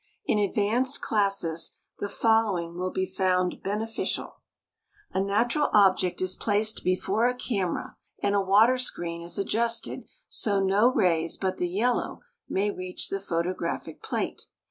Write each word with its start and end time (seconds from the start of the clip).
In 0.25 0.39
advanced 0.39 0.99
classes 1.03 1.73
the 1.99 2.09
following 2.09 2.75
will 2.79 2.89
be 2.89 3.05
found 3.05 3.61
beneficial: 3.61 4.41
A 5.11 5.21
natural 5.21 5.69
object 5.73 6.23
is 6.23 6.33
placed 6.33 6.83
before 6.83 7.27
a 7.29 7.35
camera 7.35 7.95
and 8.17 8.33
a 8.33 8.41
water 8.41 8.79
screen 8.79 9.21
is 9.21 9.37
adjusted 9.37 10.07
so 10.27 10.59
no 10.59 10.91
rays 10.91 11.37
but 11.37 11.57
the 11.57 11.69
yellow 11.69 12.21
may 12.49 12.71
reach 12.71 13.09
the 13.09 13.19
photographic 13.19 14.01
plate. 14.01 14.47